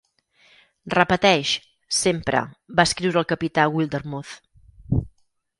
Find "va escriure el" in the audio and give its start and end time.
2.79-3.31